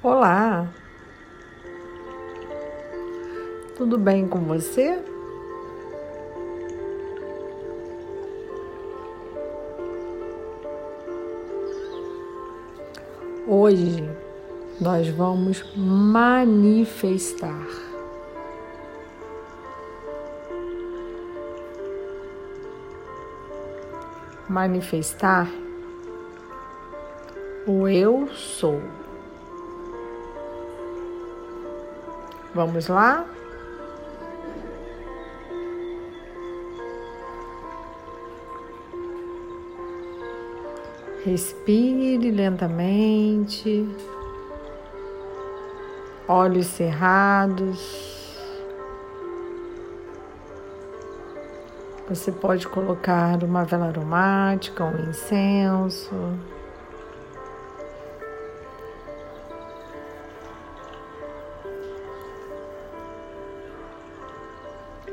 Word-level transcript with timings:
Olá! 0.00 0.68
Tudo 3.76 3.98
bem 3.98 4.28
com 4.28 4.38
você? 4.38 5.02
Hoje 13.44 14.08
nós 14.80 15.08
vamos 15.08 15.64
manifestar. 15.74 17.66
Manifestar 24.48 25.48
o 27.66 27.88
eu 27.88 28.28
sou. 28.28 28.80
Vamos 32.54 32.88
lá? 32.88 33.26
Respire 41.24 42.30
lentamente, 42.30 43.86
olhos 46.26 46.66
cerrados. 46.66 48.08
Você 52.08 52.32
pode 52.32 52.66
colocar 52.66 53.42
uma 53.44 53.64
vela 53.64 53.88
aromática, 53.88 54.84
um 54.84 55.10
incenso. 55.10 56.14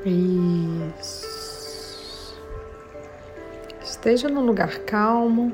Isso. 0.06 1.26
Esteja 3.82 4.30
num 4.30 4.46
lugar 4.46 4.78
calmo. 4.82 5.52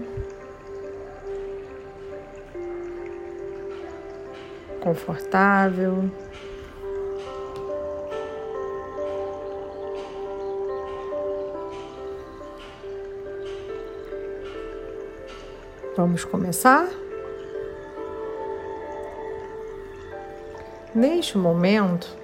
Confortável. 4.82 6.12
Vamos 15.96 16.26
começar? 16.26 16.90
Neste 20.94 21.38
momento, 21.38 22.18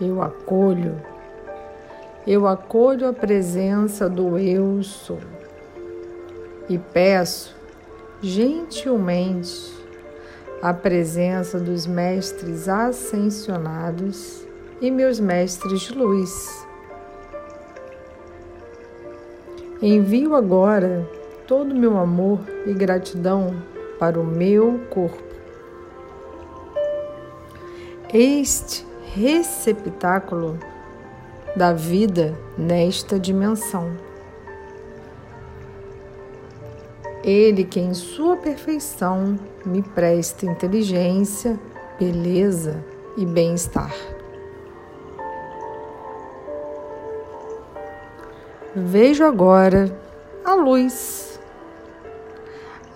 eu 0.00 0.22
acolho 0.22 1.02
eu 2.26 2.46
acolho 2.46 3.08
a 3.08 3.12
presença 3.12 4.08
do 4.08 4.38
Eu 4.38 4.82
Sou 4.82 5.20
e 6.68 6.78
peço 6.78 7.56
gentilmente 8.20 9.72
a 10.60 10.74
presença 10.74 11.58
dos 11.58 11.86
mestres 11.86 12.68
ascensionados 12.68 14.46
e 14.80 14.90
meus 14.90 15.20
mestres 15.20 15.80
de 15.80 15.94
luz. 15.94 16.66
Envio 19.80 20.34
agora 20.34 21.08
todo 21.46 21.70
o 21.70 21.78
meu 21.78 21.96
amor 21.96 22.40
e 22.66 22.74
gratidão 22.74 23.54
para 23.98 24.18
o 24.18 24.24
meu 24.24 24.80
corpo. 24.90 25.22
Este 28.12 28.84
receptáculo 29.14 30.58
da 31.58 31.72
vida 31.72 32.38
nesta 32.56 33.18
dimensão. 33.18 33.90
Ele 37.24 37.64
que 37.64 37.80
em 37.80 37.92
sua 37.92 38.36
perfeição 38.36 39.36
me 39.66 39.82
presta 39.82 40.46
inteligência, 40.46 41.58
beleza 41.98 42.82
e 43.16 43.26
bem-estar. 43.26 43.92
Vejo 48.76 49.24
agora 49.24 49.92
a 50.44 50.54
luz, 50.54 51.40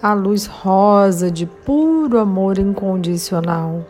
a 0.00 0.15
luz 0.15 0.47
rosa 0.47 1.33
de 1.33 1.47
puro 1.47 2.17
amor 2.21 2.59
incondicional, 2.59 3.84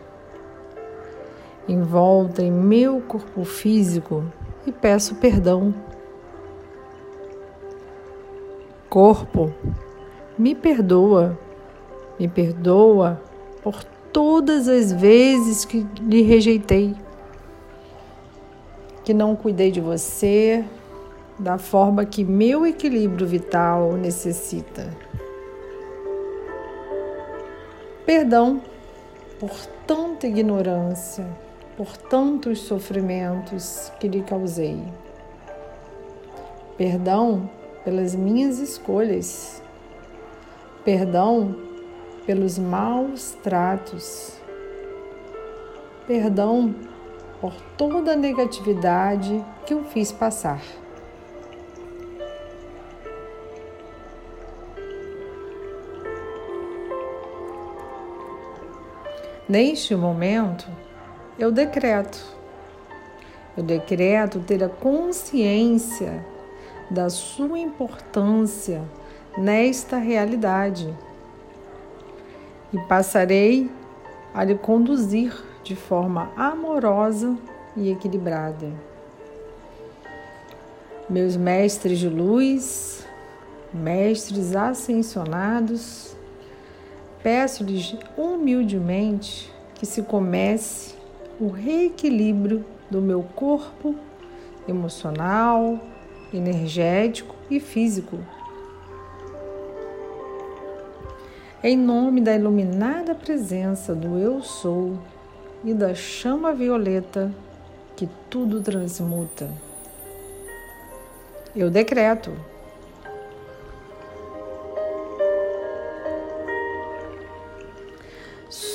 envolta 1.67 2.41
em 2.41 2.51
meu 2.51 2.99
corpo 3.01 3.45
físico 3.45 4.23
e 4.65 4.71
peço 4.71 5.15
perdão. 5.15 5.73
Corpo, 8.89 9.53
me 10.37 10.53
perdoa, 10.53 11.37
me 12.19 12.27
perdoa 12.27 13.21
por 13.63 13.83
todas 13.83 14.67
as 14.67 14.91
vezes 14.91 15.65
que 15.65 15.85
lhe 16.01 16.21
rejeitei, 16.21 16.95
que 19.03 19.13
não 19.13 19.35
cuidei 19.35 19.71
de 19.71 19.81
você 19.81 20.63
da 21.39 21.57
forma 21.57 22.05
que 22.05 22.23
meu 22.23 22.65
equilíbrio 22.65 23.25
vital 23.25 23.93
necessita. 23.93 24.95
Perdão 28.05 28.61
por 29.39 29.51
tanta 29.87 30.27
ignorância 30.27 31.25
por 31.75 31.97
tantos 31.97 32.59
sofrimentos 32.59 33.91
que 33.99 34.07
lhe 34.07 34.21
causei. 34.21 34.83
Perdão 36.77 37.49
pelas 37.83 38.15
minhas 38.15 38.59
escolhas. 38.59 39.61
Perdão 40.83 41.55
pelos 42.25 42.57
maus 42.57 43.31
tratos. 43.43 44.33
Perdão 46.07 46.75
por 47.39 47.53
toda 47.77 48.13
a 48.13 48.15
negatividade 48.15 49.43
que 49.65 49.73
eu 49.73 49.83
fiz 49.83 50.11
passar. 50.11 50.61
Neste 59.47 59.93
momento, 59.93 60.65
eu 61.37 61.51
decreto. 61.51 62.23
Eu 63.55 63.63
decreto 63.63 64.39
ter 64.39 64.63
a 64.63 64.69
consciência 64.69 66.25
da 66.89 67.09
sua 67.09 67.59
importância 67.59 68.83
nesta 69.37 69.97
realidade 69.97 70.93
e 72.71 72.77
passarei 72.79 73.69
a 74.33 74.43
lhe 74.43 74.55
conduzir 74.55 75.33
de 75.63 75.75
forma 75.75 76.31
amorosa 76.35 77.37
e 77.75 77.91
equilibrada. 77.91 78.71
Meus 81.09 81.35
mestres 81.35 81.99
de 81.99 82.09
luz, 82.09 83.05
mestres 83.71 84.55
ascensionados, 84.55 86.15
peço-lhes 87.21 87.95
humildemente 88.17 89.51
que 89.75 89.85
se 89.85 90.01
comece 90.01 91.02
o 91.43 91.49
reequilíbrio 91.49 92.63
do 92.89 93.01
meu 93.01 93.21
corpo 93.21 93.93
emocional, 94.65 95.77
energético 96.33 97.35
e 97.51 97.59
físico. 97.59 98.17
Em 101.61 101.77
nome 101.77 102.21
da 102.21 102.33
iluminada 102.33 103.13
presença 103.13 103.93
do 103.93 104.17
Eu 104.17 104.41
Sou 104.41 104.97
e 105.65 105.73
da 105.73 105.93
chama 105.93 106.53
violeta 106.53 107.29
que 107.97 108.07
tudo 108.29 108.61
transmuta, 108.61 109.49
eu 111.53 111.69
decreto 111.69 112.31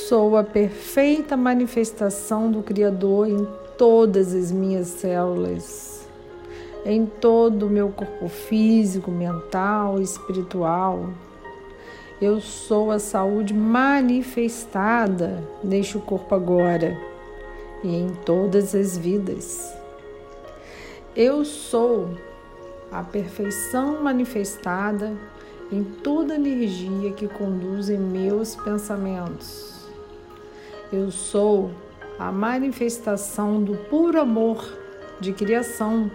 sou 0.09 0.39
a 0.39 0.43
perfeita 0.43 1.37
manifestação 1.37 2.51
do 2.51 2.63
Criador 2.63 3.29
em 3.29 3.47
todas 3.77 4.35
as 4.35 4.51
minhas 4.51 4.87
células, 4.87 6.09
em 6.83 7.05
todo 7.05 7.67
o 7.67 7.71
meu 7.71 7.91
corpo 7.91 8.27
físico, 8.27 9.11
mental 9.11 10.01
e 10.01 10.03
espiritual. 10.03 11.11
Eu 12.23 12.41
sou 12.41 12.91
a 12.91 12.99
saúde 12.99 13.53
manifestada 13.53 15.45
neste 15.63 15.99
corpo 15.99 16.35
agora 16.35 16.99
e 17.85 17.95
em 17.95 18.09
todas 18.25 18.75
as 18.75 18.97
vidas. 18.97 19.71
Eu 21.15 21.45
sou 21.45 22.09
a 22.91 23.03
perfeição 23.03 24.03
manifestada 24.03 25.15
em 25.71 25.85
toda 25.85 26.35
energia 26.35 27.13
que 27.13 27.29
conduz 27.29 27.91
em 27.91 27.99
meus 27.99 28.57
pensamentos 28.57 29.78
Eu 30.91 31.11
sou 31.11 31.71
a 32.19 32.33
manifestação 32.33 33.63
do 33.63 33.77
puro 33.77 34.19
amor 34.19 34.67
de 35.21 35.35
criação, 35.35 36.11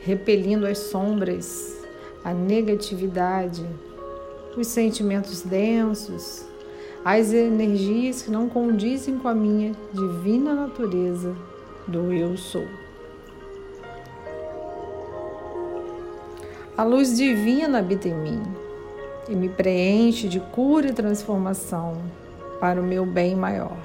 repelindo 0.00 0.66
as 0.66 0.78
sombras, 0.78 1.84
a 2.24 2.32
negatividade, 2.32 3.62
os 4.56 4.68
sentimentos 4.68 5.42
densos, 5.42 6.46
as 7.04 7.30
energias 7.34 8.22
que 8.22 8.30
não 8.30 8.48
condizem 8.48 9.18
com 9.18 9.28
a 9.28 9.34
minha 9.34 9.72
divina 9.92 10.54
natureza 10.54 11.36
do 11.86 12.10
eu 12.10 12.38
sou. 12.38 12.66
A 16.74 16.82
luz 16.84 17.18
divina 17.18 17.80
habita 17.80 18.08
em 18.08 18.14
mim 18.14 18.42
e 19.28 19.36
me 19.36 19.50
preenche 19.50 20.26
de 20.26 20.40
cura 20.40 20.88
e 20.88 20.92
transformação 20.94 22.23
para 22.60 22.80
o 22.80 22.84
meu 22.84 23.04
bem 23.04 23.34
maior. 23.34 23.76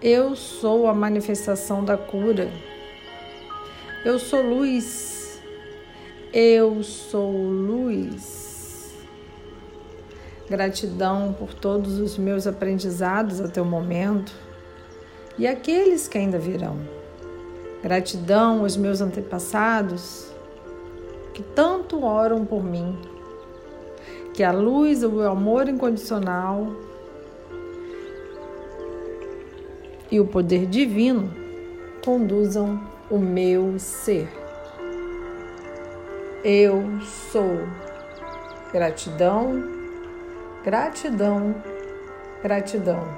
Eu 0.00 0.36
sou 0.36 0.86
a 0.86 0.94
manifestação 0.94 1.84
da 1.84 1.96
cura. 1.96 2.50
Eu 4.04 4.18
sou 4.18 4.42
luz. 4.42 5.42
Eu 6.32 6.82
sou 6.82 7.32
luz. 7.32 8.94
Gratidão 10.48 11.34
por 11.38 11.52
todos 11.52 11.98
os 11.98 12.16
meus 12.16 12.46
aprendizados 12.46 13.40
até 13.40 13.60
o 13.60 13.64
momento 13.64 14.32
e 15.36 15.46
aqueles 15.46 16.08
que 16.08 16.16
ainda 16.16 16.38
virão. 16.38 16.78
Gratidão 17.82 18.60
aos 18.60 18.76
meus 18.76 19.00
antepassados 19.00 20.32
que 21.34 21.42
tanto 21.42 22.04
oram 22.04 22.44
por 22.44 22.64
mim 22.64 22.96
que 24.38 24.44
a 24.44 24.52
luz, 24.52 25.02
o 25.02 25.20
amor 25.22 25.68
incondicional 25.68 26.68
e 30.08 30.20
o 30.20 30.26
poder 30.28 30.64
divino 30.66 31.28
conduzam 32.04 32.80
o 33.10 33.18
meu 33.18 33.76
ser. 33.80 34.28
Eu 36.44 37.00
sou. 37.32 37.66
Gratidão, 38.72 39.60
gratidão, 40.62 41.56
gratidão. 42.40 43.08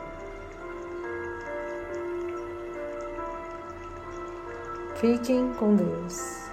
Fiquem 4.95 5.53
com 5.53 5.77
Deus. 5.77 6.50